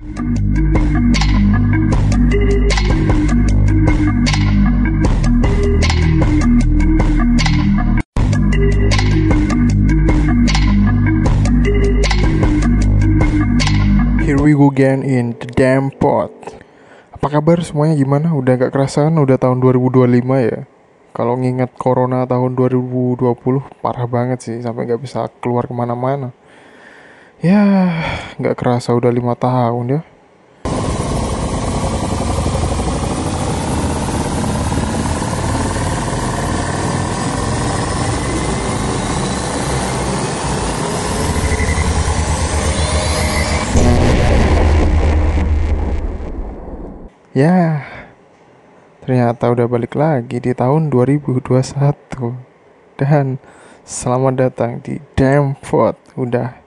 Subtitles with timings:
[0.00, 0.08] Here
[14.40, 16.32] we go again in the damn pot.
[17.12, 18.32] Apa kabar semuanya gimana?
[18.32, 20.64] Udah gak kerasan udah tahun 2025 ya.
[21.12, 23.20] Kalau nginget corona tahun 2020
[23.84, 26.32] parah banget sih sampai gak bisa keluar ke mana-mana.
[27.40, 27.64] Ya
[28.36, 30.00] gak kerasa udah lima tahun ya.
[47.32, 47.88] Ya,
[49.00, 51.40] ternyata udah balik lagi di tahun 2021
[53.00, 53.40] Dan
[53.88, 55.56] selamat datang di Damn
[56.20, 56.59] Udah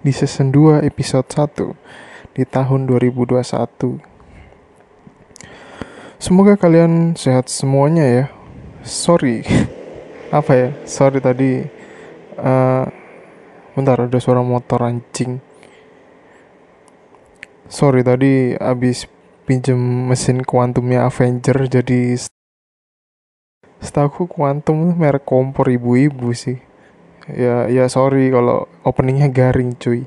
[0.00, 4.10] di season 2 episode 1 di tahun 2021
[6.20, 8.24] Semoga kalian sehat semuanya ya.
[8.84, 9.40] Sorry.
[10.36, 11.64] Apa ya, sorry tadi
[12.36, 12.84] uh,
[13.72, 15.40] Bentar ada suara motor anjing.
[17.72, 19.08] Sorry tadi abis
[19.48, 19.80] pinjem
[20.12, 22.20] mesin kuantumnya Avenger jadi
[23.80, 26.60] setahu kuantum merek kompor ibu-ibu sih
[27.34, 30.06] ya ya sorry kalau openingnya garing cuy.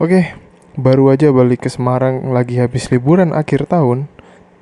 [0.00, 0.36] Oke
[0.76, 4.08] baru aja balik ke Semarang lagi habis liburan akhir tahun.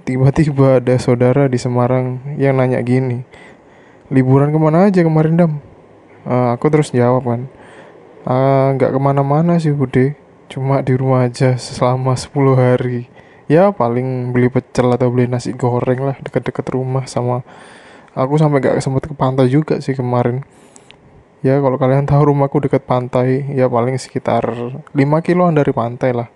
[0.05, 3.25] Tiba-tiba ada saudara di Semarang yang nanya gini
[4.13, 5.53] liburan ke mana aja kemarin dam?
[6.29, 7.43] Uh, aku terus jawab kan
[8.77, 10.17] nggak uh, ke mana-mana sih bude.
[10.49, 13.09] Cuma di rumah aja selama 10 hari.
[13.49, 17.45] Ya paling beli pecel atau beli nasi goreng lah dekat-dekat rumah sama
[18.15, 20.47] aku sampai gak sempet ke pantai juga sih kemarin
[21.45, 26.33] ya kalau kalian tahu rumahku dekat pantai ya paling sekitar 5 kiloan dari pantai lah.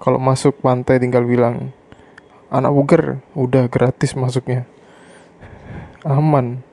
[0.00, 1.76] Kalau masuk pantai tinggal bilang
[2.48, 4.64] anak buger udah gratis masuknya.
[6.00, 6.64] Aman.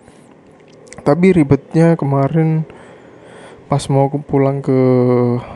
[1.04, 2.64] Tapi ribetnya kemarin
[3.67, 4.80] pas mau pulang ke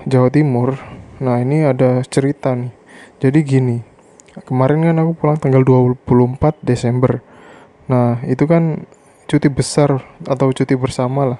[0.03, 0.75] Jawa Timur
[1.23, 2.75] nah ini ada cerita nih.
[3.23, 3.77] Jadi gini
[4.43, 7.23] kemarin kan aku pulang tanggal 24 Desember.
[7.87, 8.83] Nah itu kan
[9.23, 11.39] cuti besar atau cuti bersama lah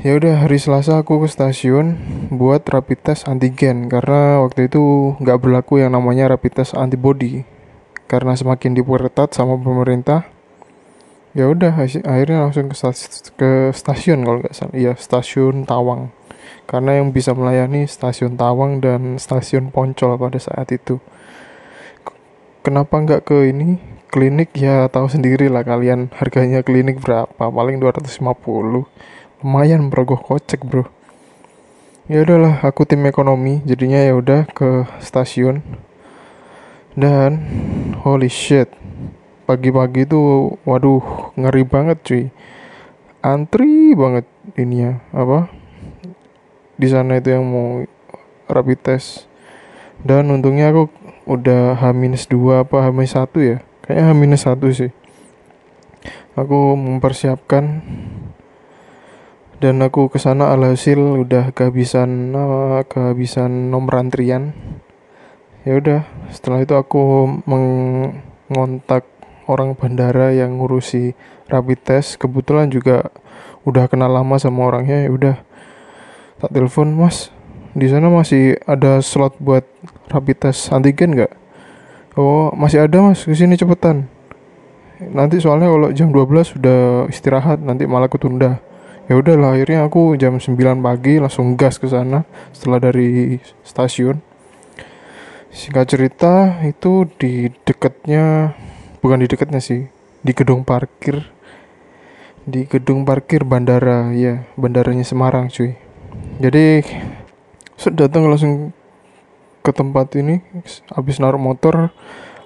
[0.00, 2.00] ya udah hari Selasa aku ke stasiun
[2.32, 7.44] buat rapid test antigen karena waktu itu nggak berlaku yang namanya rapid test antibody.
[8.08, 10.26] Karena semakin diperketat sama pemerintah
[11.30, 14.74] ya udah akhirnya langsung ke, stasiun, ke stasiun kalau nggak salah.
[14.74, 16.10] Iya stasiun Tawang.
[16.64, 20.96] Karena yang bisa melayani stasiun Tawang dan stasiun Poncol pada saat itu.
[22.64, 23.76] Kenapa nggak ke ini?
[24.10, 27.46] Klinik ya tahu sendiri lah kalian harganya klinik berapa.
[27.46, 28.10] Paling 250
[29.40, 30.84] lumayan merogoh kocek bro.
[32.12, 33.64] Ya udahlah aku tim ekonomi.
[33.64, 35.64] Jadinya ya udah ke stasiun.
[36.92, 37.40] Dan
[38.04, 38.68] holy shit.
[39.48, 42.24] Pagi-pagi itu waduh ngeri banget cuy.
[43.24, 44.28] Antri banget
[44.60, 45.48] ini ya apa?
[46.76, 47.80] Di sana itu yang mau
[48.44, 49.24] rapid test.
[50.04, 50.92] Dan untungnya aku
[51.24, 53.56] udah H-2 apa H-1 ya?
[53.84, 54.92] Kayaknya H-1 sih.
[56.36, 57.84] Aku mempersiapkan
[59.60, 64.56] dan aku ke sana alhasil udah kehabisan uh, kehabisan nomor antrian
[65.68, 69.04] ya udah setelah itu aku mengontak
[69.44, 71.12] orang bandara yang ngurusi
[71.52, 73.12] rapid test kebetulan juga
[73.68, 75.36] udah kenal lama sama orangnya ya udah
[76.40, 77.28] tak telepon mas
[77.70, 79.62] di sana masih ada slot buat
[80.10, 81.32] rapid test antigen nggak?
[82.18, 84.10] Oh masih ada mas, ke sini cepetan.
[84.98, 88.58] Nanti soalnya kalau jam 12 sudah istirahat, nanti malah ketunda.
[89.10, 90.54] Ya udahlah, akhirnya aku jam 9
[90.86, 92.22] pagi langsung gas ke sana
[92.54, 94.22] setelah dari stasiun.
[95.50, 98.54] Singkat cerita itu di dekatnya,
[99.02, 99.90] bukan di dekatnya sih,
[100.22, 101.26] di gedung parkir,
[102.46, 105.74] di gedung parkir bandara, ya bandaranya Semarang cuy.
[106.38, 106.86] Jadi
[107.90, 108.70] datang langsung
[109.66, 110.38] ke tempat ini
[110.94, 111.90] habis naruh motor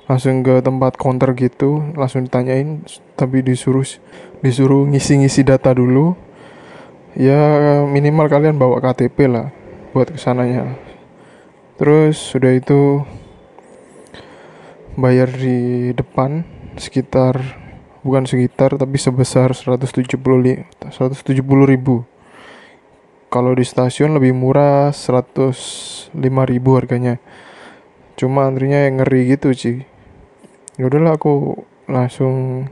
[0.09, 2.89] langsung ke tempat counter gitu langsung ditanyain
[3.21, 3.85] tapi disuruh
[4.41, 6.34] disuruh ngisi-ngisi data dulu
[7.15, 7.41] ya
[7.87, 9.51] minimal kalian bawa KTP lah
[9.95, 10.75] buat ke sananya.
[11.79, 13.03] Terus sudah itu
[14.95, 16.47] bayar di depan
[16.79, 17.41] sekitar
[18.07, 22.07] bukan sekitar tapi sebesar 170 170 ribu.
[23.31, 27.19] Kalau di stasiun lebih murah 105 ribu harganya.
[28.15, 29.95] Cuma antrinya yang ngeri gitu sih
[30.75, 32.67] ya udahlah aku langsung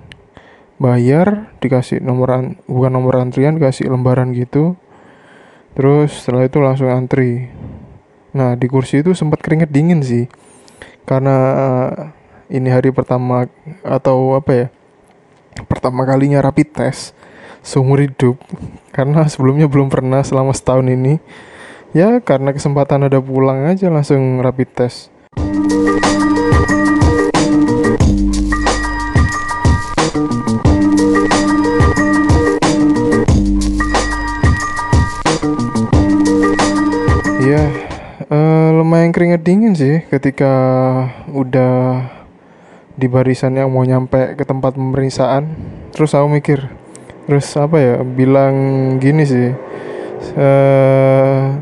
[0.83, 4.75] bayar dikasih nomor an bukan nomor antrian dikasih lembaran gitu.
[5.79, 7.47] Terus setelah itu langsung antri.
[8.35, 10.27] Nah di kursi itu sempat keringet dingin sih.
[11.07, 11.91] Karena uh,
[12.51, 13.47] ini hari pertama
[13.87, 14.67] atau apa ya
[15.71, 17.15] pertama kalinya rapid test
[17.63, 18.43] seumur hidup.
[18.97, 21.23] Karena sebelumnya belum pernah selama setahun ini.
[21.93, 25.13] Ya karena kesempatan ada pulang aja langsung rapid test
[39.13, 40.53] lumayan keringet dingin sih ketika
[41.29, 42.09] udah
[42.97, 45.53] di barisan yang mau nyampe ke tempat pemeriksaan.
[45.93, 46.65] Terus aku mikir
[47.29, 49.53] terus apa ya bilang gini sih
[50.41, 51.61] uh,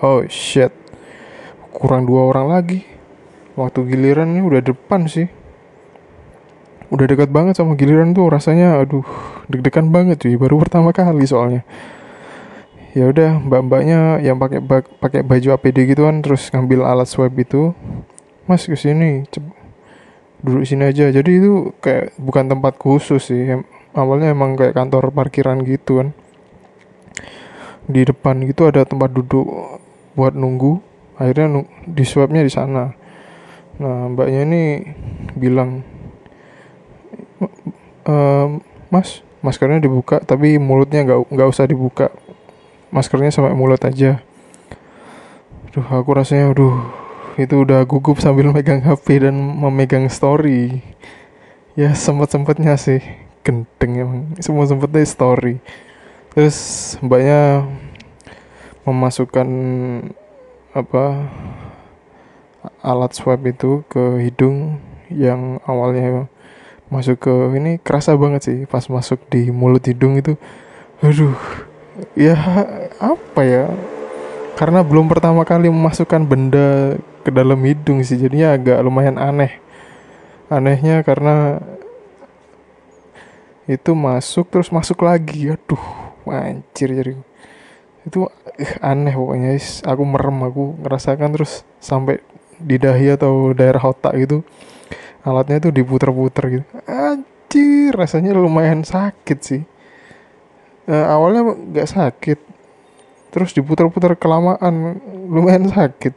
[0.00, 0.72] oh shit
[1.68, 2.80] kurang dua orang lagi.
[3.60, 5.28] Waktu giliran ini udah depan sih.
[6.88, 9.04] Udah dekat banget sama giliran tuh rasanya aduh
[9.52, 11.60] deg-degan banget cuy baru pertama kali soalnya
[12.94, 14.62] ya udah mbak-mbaknya yang pakai
[15.02, 17.74] pakai baju APD gitu kan terus ngambil alat swab itu
[18.46, 19.26] mas ke sini
[20.44, 21.08] duduk sini aja.
[21.08, 23.64] Jadi itu kayak bukan tempat khusus sih
[23.96, 26.08] awalnya emang kayak kantor parkiran gitu kan.
[27.88, 29.48] Di depan gitu ada tempat duduk
[30.14, 30.78] buat nunggu
[31.18, 32.92] akhirnya nung di swabnya di sana.
[33.80, 34.62] Nah mbaknya ini
[35.34, 35.82] bilang
[38.06, 38.14] e,
[38.92, 42.08] mas maskernya dibuka tapi mulutnya nggak nggak usah dibuka
[42.94, 44.22] maskernya sampai mulut aja.
[45.74, 46.78] Duh aku rasanya aduh
[47.34, 50.78] itu udah gugup sambil megang HP dan memegang story.
[51.74, 53.02] Ya sempat sempatnya sih.
[53.42, 54.20] Gendeng emang.
[54.38, 55.58] Semua sempatnya story.
[56.30, 56.56] Terus
[57.02, 57.66] mbaknya
[58.86, 59.48] memasukkan
[60.70, 61.04] apa
[62.78, 64.78] alat swab itu ke hidung
[65.10, 66.30] yang awalnya
[66.88, 70.38] masuk ke ini kerasa banget sih pas masuk di mulut hidung itu.
[71.02, 71.34] Aduh
[72.14, 72.36] ya
[72.98, 73.64] apa ya?
[74.54, 79.58] Karena belum pertama kali memasukkan benda ke dalam hidung sih jadinya agak lumayan aneh.
[80.46, 81.58] Anehnya karena
[83.66, 85.50] itu masuk terus masuk lagi.
[85.50, 85.82] Aduh
[86.22, 87.14] mancir jadi.
[88.06, 89.58] Itu eh, aneh pokoknya.
[89.90, 92.22] Aku merem aku ngerasakan terus sampai
[92.62, 94.46] di dahi atau daerah otak gitu
[95.24, 96.64] alatnya tuh diputer-puter gitu.
[96.84, 99.62] Anjir rasanya lumayan sakit sih
[100.88, 102.38] uh, awalnya nggak sakit.
[103.34, 106.14] Terus diputar-putar kelamaan lumayan sakit.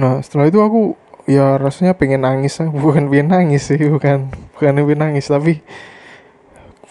[0.00, 0.80] Nah setelah itu aku
[1.28, 5.60] ya rasanya pengen nangis bukan pengen nangis sih bukan bukan pengen nangis tapi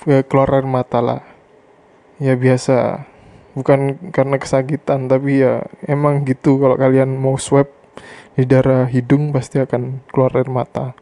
[0.06, 1.22] ya keluar air mata lah.
[2.22, 3.08] Ya biasa.
[3.58, 6.62] Bukan karena kesakitan tapi ya emang gitu.
[6.62, 7.68] Kalau kalian mau swab
[8.38, 10.96] di darah hidung pasti akan keluar air mata.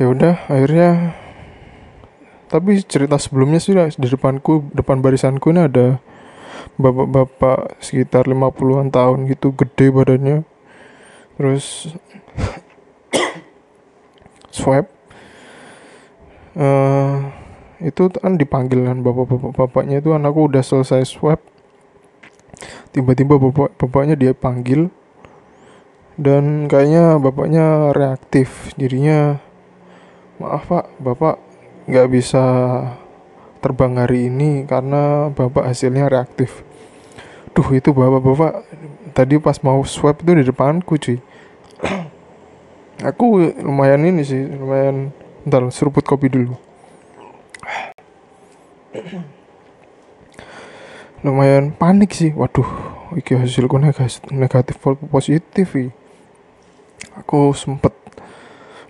[0.00, 1.14] Ya udah akhirnya
[2.52, 5.96] tapi cerita sebelumnya sih di depanku depan barisanku ini ada
[6.76, 10.44] bapak-bapak sekitar 50-an tahun gitu gede badannya.
[11.40, 11.96] Terus
[14.60, 14.84] swab.
[16.52, 17.32] Uh,
[17.80, 21.40] itu kan dipanggil kan bapak-bapaknya itu anakku udah selesai swab.
[22.92, 24.92] Tiba-tiba bapak-bapaknya dia panggil.
[26.20, 29.40] Dan kayaknya bapaknya reaktif dirinya
[30.36, 31.51] maaf pak bapak
[31.86, 32.44] nggak bisa
[33.62, 36.66] terbang hari ini karena bapak hasilnya reaktif.
[37.54, 38.64] Duh itu bapak-bapak
[39.14, 41.18] tadi pas mau swab itu di depanku cuy.
[43.10, 45.10] Aku lumayan ini sih lumayan
[45.46, 46.54] ntar seruput kopi dulu.
[51.22, 52.66] Lumayan panik sih waduh
[53.14, 54.74] iki hasilku negatif, negatif
[55.06, 55.70] positif
[57.14, 57.94] aku sempet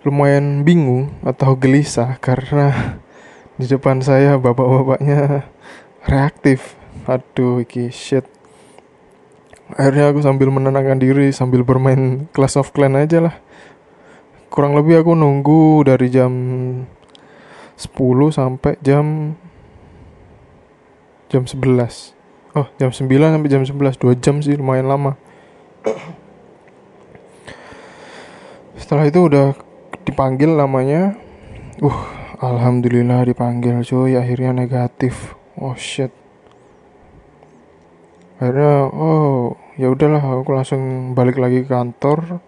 [0.03, 2.99] lumayan bingung atau gelisah karena
[3.55, 5.47] di depan saya bapak-bapaknya
[6.07, 6.75] reaktif.
[7.07, 8.27] Aduh iki shit.
[9.73, 13.35] Akhirnya aku sambil menenangkan diri sambil bermain Clash of Clan aja lah.
[14.53, 16.33] Kurang lebih aku nunggu dari jam
[17.79, 17.89] 10
[18.31, 19.33] sampai jam
[21.33, 22.13] jam 11
[22.53, 25.17] oh jam 9 sampai jam 11 2 jam sih lumayan lama.
[28.77, 29.57] Setelah itu udah
[30.05, 31.17] dipanggil namanya.
[31.79, 32.01] Uh
[32.43, 34.19] alhamdulillah dipanggil cuy.
[34.19, 35.35] Akhirnya negatif.
[35.59, 36.11] Oh shit.
[38.43, 42.43] Akhirnya oh ya udahlah aku langsung balik lagi ke kantor.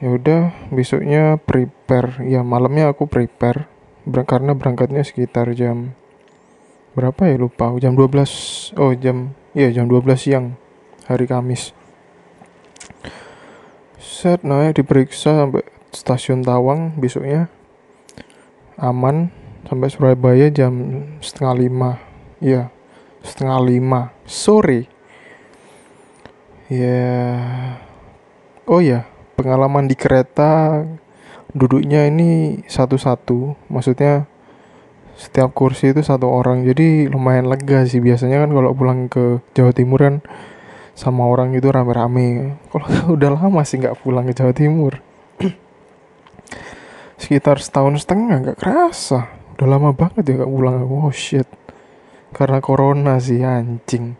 [0.00, 0.40] Ya udah
[0.72, 2.24] besoknya prepare.
[2.24, 3.68] Ya malamnya aku prepare.
[4.04, 5.96] Ber karena berangkatnya sekitar jam
[6.92, 7.40] berapa ya?
[7.40, 10.60] Lupa jam 12 oh jam iya jam 12 siang
[11.08, 11.72] hari Kamis.
[13.96, 17.46] Set naik diperiksa sampai stasiun Tawang besoknya
[18.74, 19.30] aman
[19.64, 20.74] sampai Surabaya jam
[21.22, 21.90] setengah lima.
[22.42, 22.68] Iya
[23.24, 24.90] setengah lima sore.
[26.68, 27.06] Ya
[28.66, 29.06] oh ya
[29.38, 30.82] pengalaman di kereta
[31.54, 33.70] duduknya ini satu-satu.
[33.70, 34.26] Maksudnya
[35.14, 36.66] setiap kursi itu satu orang.
[36.66, 38.02] Jadi lumayan lega sih.
[38.02, 40.16] Biasanya kan kalau pulang ke Jawa Timur kan
[40.98, 42.58] sama orang itu rame-rame.
[42.74, 45.13] Kalau udah lama sih nggak pulang ke Jawa Timur
[47.18, 49.30] sekitar setahun setengah nggak kerasa.
[49.54, 51.46] Udah lama banget ya nggak pulang oh shit.
[52.34, 54.18] Karena corona sih anjing.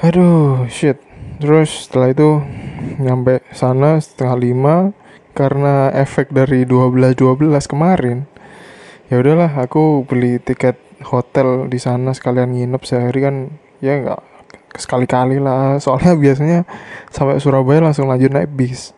[0.00, 1.02] Aduh shit.
[1.36, 2.40] Terus setelah itu
[3.02, 4.76] nyampe sana setengah lima
[5.36, 8.24] karena efek dari 12 12 kemarin
[9.12, 13.52] ya udahlah aku beli tiket hotel di sana sekalian nginep sehari kan
[13.84, 14.20] ya nggak
[14.80, 15.76] sekali-kali lah.
[15.76, 16.64] Soalnya biasanya
[17.12, 18.95] sampai Surabaya langsung lanjut naik bis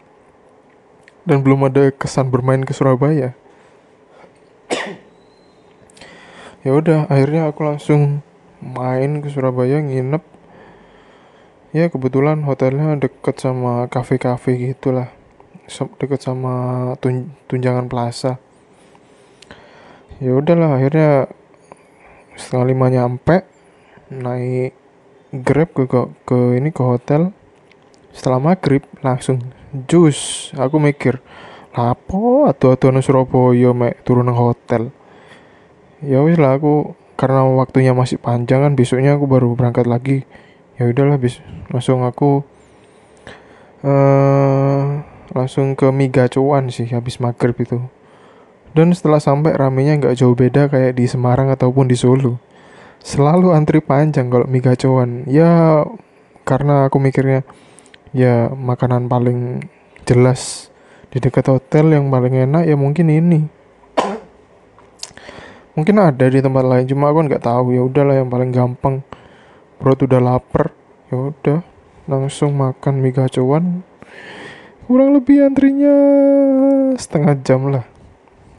[1.29, 3.37] dan belum ada kesan bermain ke Surabaya.
[6.65, 8.25] Ya udah akhirnya aku langsung
[8.65, 10.25] main ke Surabaya nginep.
[11.77, 15.13] Ya kebetulan hotelnya deket sama kafe-kafe gitulah.
[16.01, 18.41] Deket sama tun tunjangan plaza.
[20.17, 21.29] Ya udahlah akhirnya
[22.41, 23.45] setengah lima nyampe
[24.09, 24.73] naik
[25.45, 27.37] grab ke, ke ke ini ke hotel.
[28.17, 29.45] Setelah maghrib langsung
[29.75, 31.21] jus aku mikir
[31.77, 34.91] lapo atau atau Surabaya mek turun nang hotel
[36.01, 40.25] ya wis lah aku karena waktunya masih panjang kan besoknya aku baru berangkat lagi
[40.79, 42.47] ya udahlah bis langsung aku
[43.83, 45.03] uh,
[45.35, 47.83] langsung ke Migacuan sih habis maghrib itu
[48.77, 52.37] dan setelah sampai ramenya nggak jauh beda kayak di Semarang ataupun di Solo.
[53.01, 55.25] Selalu antri panjang kalau mie gacoan.
[55.31, 55.83] Ya
[56.45, 57.43] karena aku mikirnya
[58.17, 59.65] ya makanan paling
[60.05, 60.73] jelas
[61.09, 63.41] di dekat hotel yang paling enak ya mungkin ini.
[65.79, 69.01] Mungkin ada di tempat lain cuma aku nggak tahu ya udahlah yang paling gampang.
[69.79, 70.75] Perut udah lapar
[71.09, 71.61] ya udah
[72.09, 73.85] langsung makan mie gacoan
[74.89, 75.93] kurang lebih antrinya
[76.97, 77.85] setengah jam lah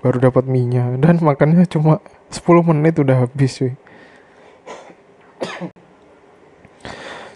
[0.05, 1.97] baru dapat minyak dan makannya cuma
[2.29, 3.73] 10 menit udah habis cuy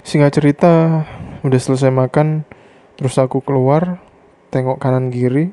[0.05, 1.01] singkat cerita
[1.43, 2.47] udah selesai makan
[2.95, 3.99] terus aku keluar
[4.49, 5.51] tengok kanan kiri.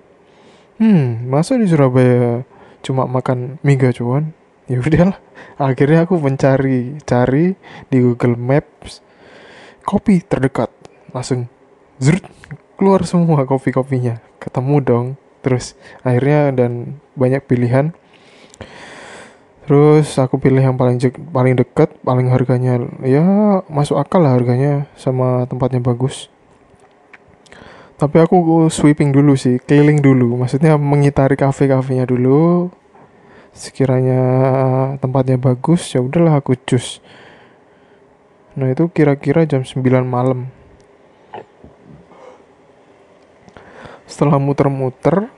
[0.80, 2.46] Hmm masa di Surabaya
[2.80, 4.32] cuma makan mie gacuan?
[4.70, 5.18] Ya udahlah.
[5.60, 7.58] Akhirnya aku mencari cari
[7.90, 9.02] di Google Maps.
[9.82, 10.70] Kopi terdekat.
[11.10, 11.50] Langsung
[11.98, 12.22] zrut
[12.78, 14.22] keluar semua kopi-kopinya.
[14.38, 15.06] Ketemu dong.
[15.40, 17.96] Terus akhirnya dan banyak pilihan
[19.70, 20.98] terus aku pilih yang paling
[21.30, 23.22] paling dekat paling harganya ya
[23.70, 26.26] masuk akal lah harganya sama tempatnya bagus.
[27.94, 30.42] Tapi aku sweeping dulu sih keliling dulu.
[30.42, 32.66] Maksudnya mengitari kafe-kafenya dulu.
[33.54, 34.22] Sekiranya
[34.98, 36.98] tempatnya bagus ya udahlah aku cus.
[38.58, 40.50] Nah itu kira-kira jam 9 malam.
[44.02, 45.30] Setelah muter-muter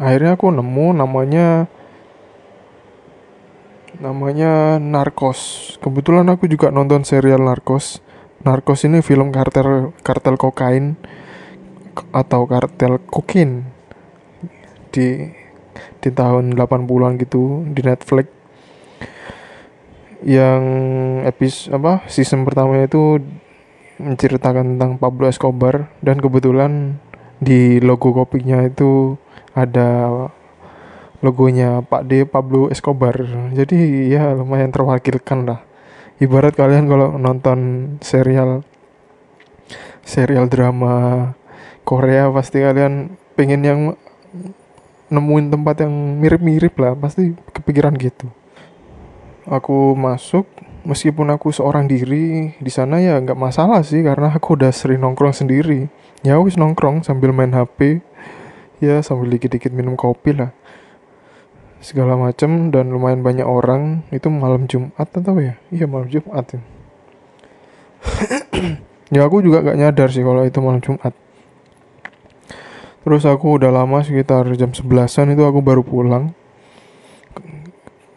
[0.00, 1.68] akhirnya aku nemu namanya
[3.98, 5.74] namanya Narcos.
[5.82, 7.98] Kebetulan aku juga nonton serial Narcos.
[8.46, 10.94] Narcos ini film kartel kartel kokain
[12.14, 13.66] atau kartel kokain.
[14.94, 15.34] Di
[15.98, 18.26] di tahun 80-an gitu di Netflix.
[20.22, 20.62] Yang
[21.26, 23.22] episode apa season pertamanya itu
[23.98, 25.90] menceritakan tentang Pablo Escobar.
[25.98, 27.02] Dan kebetulan
[27.42, 29.18] di logo kopinya itu
[29.54, 30.10] ada
[31.18, 32.22] logonya Pak D.
[32.22, 33.14] Pablo Escobar.
[33.54, 35.60] Jadi ya lumayan terwakilkan lah.
[36.18, 37.58] Ibarat kalian kalau nonton
[38.02, 38.66] serial
[40.02, 41.30] serial drama
[41.86, 43.80] Korea pasti kalian pengen yang
[45.08, 46.94] nemuin tempat yang mirip-mirip lah.
[46.98, 48.30] Pasti kepikiran gitu.
[49.48, 50.44] Aku masuk
[50.84, 55.34] meskipun aku seorang diri di sana ya nggak masalah sih karena aku udah sering nongkrong
[55.34, 55.90] sendiri.
[56.26, 58.02] Ya wis nongkrong sambil main HP
[58.78, 60.54] ya sambil dikit-dikit minum kopi lah
[61.78, 65.54] segala macem dan lumayan banyak orang itu malam Jumat atau ya?
[65.70, 66.60] Iya malam Jumat ya
[69.14, 71.14] ya aku juga gak nyadar sih kalau itu malam Jumat.
[73.02, 76.36] Terus aku udah lama sekitar jam sebelasan itu aku baru pulang.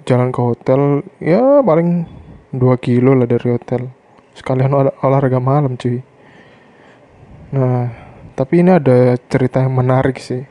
[0.03, 2.03] Jalan ke hotel ya paling
[2.51, 3.87] 2 kilo lah dari hotel.
[4.35, 6.03] Sekalian ol olahraga malam cuy.
[7.55, 7.87] Nah,
[8.35, 10.43] tapi ini ada cerita yang menarik sih.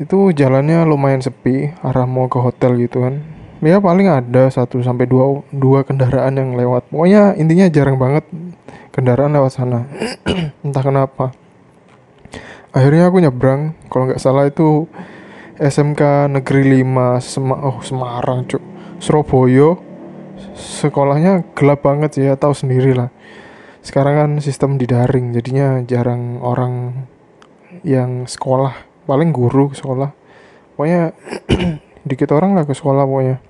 [0.00, 3.20] Itu jalannya lumayan sepi, arah mau ke hotel gitu kan.
[3.60, 6.88] Ya paling ada satu sampai dua dua kendaraan yang lewat.
[6.88, 8.24] Pokoknya intinya jarang banget
[8.96, 9.84] kendaraan lewat sana.
[10.64, 11.36] Entah kenapa.
[12.72, 14.88] Akhirnya aku nyebrang, kalau nggak salah itu
[15.60, 18.62] SMK Negeri 5 Sema oh Semarang, Cuk.
[18.96, 19.76] Surabaya
[20.56, 23.12] sekolahnya gelap banget ya tahu sendiri lah
[23.80, 27.04] sekarang kan sistem di daring jadinya jarang orang
[27.80, 30.14] yang sekolah paling guru sekolah.
[30.78, 31.10] Pokoknya
[32.08, 33.42] dikit orang lah ke sekolah pokoknya.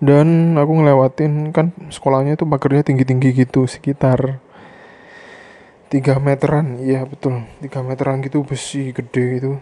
[0.00, 4.40] Dan aku ngelewatin kan sekolahnya tuh pagarnya tinggi-tinggi gitu sekitar
[5.92, 6.80] 3 meteran.
[6.80, 7.44] Iya betul.
[7.60, 9.52] 3 meteran gitu besi gede gitu.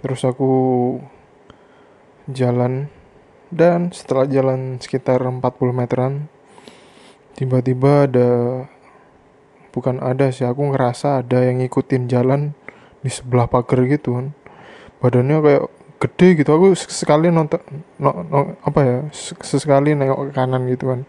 [0.00, 0.52] Terus aku
[2.32, 2.88] jalan.
[3.52, 6.26] Dan setelah jalan sekitar 40 meteran
[7.38, 8.30] tiba-tiba ada
[9.74, 12.54] bukan ada sih aku ngerasa ada yang ngikutin jalan
[13.04, 14.26] di sebelah pagar gitu kan.
[15.04, 15.64] Badannya kayak
[16.00, 16.50] gede gitu.
[16.56, 17.60] Aku sekali nonton
[18.00, 21.00] no, no, apa ya sesekali nengok ke kanan gitu kan.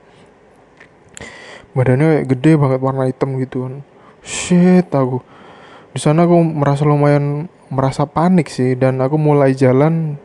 [1.71, 3.73] Badannya kayak gede banget warna hitam gitu kan.
[4.19, 5.23] Shit aku
[5.95, 10.19] di sana aku merasa lumayan merasa panik sih dan aku mulai jalan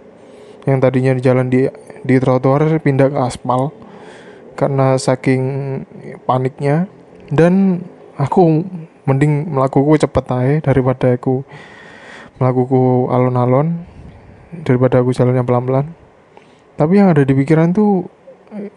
[0.66, 1.70] yang tadinya di jalan di
[2.02, 3.70] di trotoar pindah ke aspal
[4.58, 5.42] karena saking
[6.26, 6.90] paniknya.
[7.30, 7.86] Dan
[8.18, 8.66] aku
[9.10, 11.42] mending melakuku cepet aja daripada aku
[12.38, 13.82] melakuku alon-alon
[14.62, 15.90] daripada aku jalannya pelan-pelan.
[16.78, 18.06] Tapi yang ada di pikiran tuh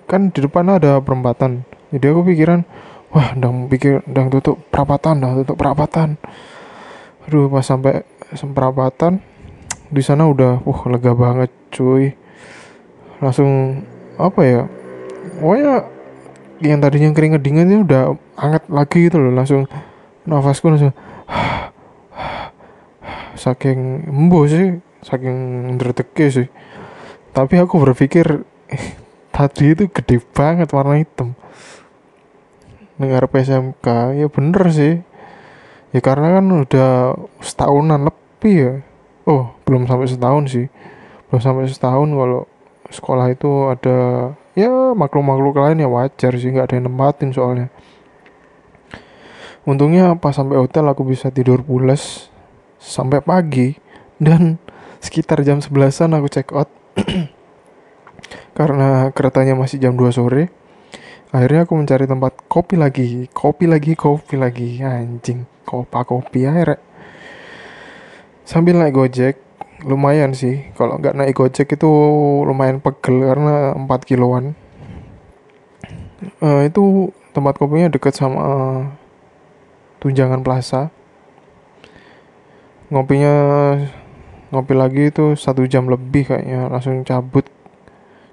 [0.09, 1.63] kan di depan ada perempatan.
[1.93, 2.65] Jadi aku pikiran
[3.13, 6.17] wah ndang pikir ndang tutup perapatan dah tutup perapatan.
[7.29, 9.21] Aduh pas sampai perapatan
[9.93, 12.17] di sana udah wah lega banget cuy.
[13.21, 13.85] Langsung
[14.19, 14.61] apa ya
[15.39, 15.89] pokoknya
[16.63, 18.01] yang tadinya keringet dinginnya udah
[18.37, 19.65] hangat lagi gitu loh langsung
[20.23, 20.95] nafasku langsung
[23.33, 25.37] saking embo sih saking
[25.75, 26.47] ndredeke sih.
[27.35, 28.47] Tapi aku berpikir
[29.35, 31.35] tadi itu gede banget warna hitam.
[32.95, 35.03] Dengar PSMK ya bener sih.
[35.93, 38.73] Ya karena kan udah setahunan lebih ya.
[39.27, 40.65] Oh belum sampai setahun sih.
[41.29, 42.41] Belum sampai setahun kalau
[42.93, 43.97] sekolah itu ada
[44.53, 47.67] ya makhluk-makhluk lain ya wajar sih nggak ada yang nempatin soalnya
[49.63, 52.31] untungnya pas sampai hotel aku bisa tidur pulas
[52.79, 53.75] sampai pagi.
[54.21, 54.61] Dan
[55.03, 56.71] sekitar jam 11an aku check out.
[58.57, 60.53] Karena keretanya masih jam 2 sore.
[61.33, 63.27] Akhirnya aku mencari tempat kopi lagi.
[63.33, 64.79] Kopi lagi kopi lagi.
[64.85, 66.77] Anjing kopa kopi air
[68.43, 69.35] sambil naik gojek
[69.83, 70.71] lumayan sih.
[70.75, 71.91] Kalau nggak naik gojek itu
[72.45, 74.55] lumayan pegel karena 4 kiloan.
[76.39, 78.43] Uh, itu tempat kopinya deket sama
[80.03, 80.91] Tunjangan Plaza.
[82.91, 83.35] Ngopinya
[84.51, 87.47] ngopi lagi itu satu jam lebih kayaknya langsung cabut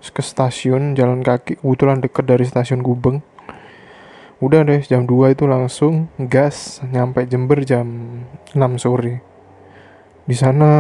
[0.03, 3.23] ke stasiun jalan kaki kebetulan deket dari stasiun Gubeng.
[4.43, 7.87] Udah deh jam 2 itu langsung gas nyampe Jember jam
[8.51, 9.23] 6 sore.
[10.27, 10.71] Di sana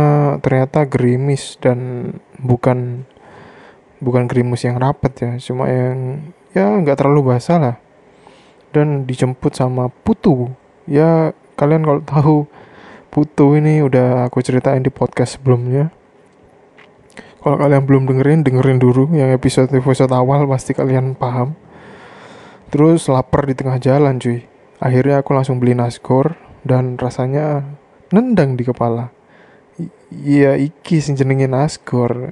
[0.42, 3.06] ternyata gerimis dan bukan
[4.02, 7.76] bukan gerimis yang rapat ya cuma yang ya nggak terlalu basah lah.
[8.74, 10.50] Dan dijemput sama Putu
[10.88, 12.36] ya kalian kalau tahu
[13.10, 15.90] Putu ini udah aku ceritain di podcast sebelumnya.
[17.42, 21.58] Kalau kalian belum dengerin dengerin dulu yang episode episode awal pasti kalian paham.
[22.70, 24.46] Terus lapar di tengah jalan cuy.
[24.78, 27.66] Akhirnya aku langsung beli nasgor dan rasanya
[28.14, 29.10] nendang di kepala.
[30.14, 32.30] Iya iki sing jenenge nasgor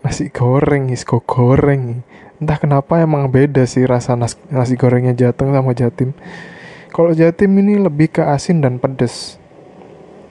[0.00, 2.00] nasi goreng isko goreng.
[2.40, 6.16] Entah kenapa emang beda sih rasa nas nasi gorengnya Jateng sama Jatim
[6.92, 9.40] kalau Jatim ini lebih ke asin dan pedes.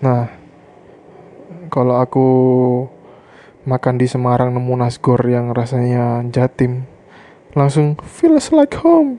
[0.05, 0.29] Nah
[1.73, 2.27] kalau aku
[3.65, 6.85] makan di Semarang nemu nasgor yang rasanya Jatim
[7.57, 9.17] langsung feels like home.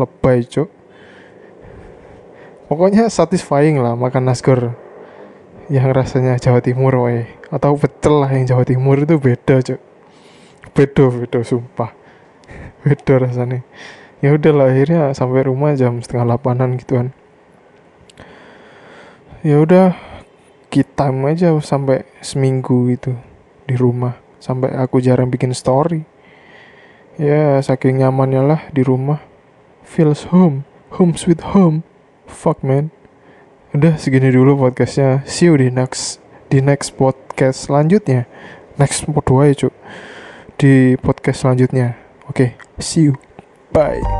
[0.00, 0.80] Lebay cok
[2.70, 4.78] pokoknya satisfying lah makan nasgor
[5.66, 9.80] yang rasanya Jawa Timur wae atau pecel lah yang Jawa Timur itu beda cok
[10.72, 11.92] beda beda sumpah.
[12.80, 13.60] Beda rasanya
[14.20, 17.12] ya udah lah akhirnya sampai rumah jam setengah delapanan gituan
[19.40, 19.96] ya udah
[20.70, 23.18] kita aja sampai seminggu gitu
[23.66, 24.14] di rumah.
[24.40, 26.06] Sampai aku jarang bikin story.
[27.18, 29.20] Ya saking nyamannya lah di rumah.
[29.82, 30.62] Feels home
[30.94, 31.82] home sweet home.
[32.30, 32.94] Fuck man.
[33.74, 35.26] Udah segini dulu podcastnya.
[35.26, 38.26] See you di next di next podcast selanjutnya.
[38.78, 39.74] Next dua ya cuk.
[40.58, 41.98] Di podcast selanjutnya.
[42.30, 43.29] Oke okay, see you
[43.72, 44.19] bye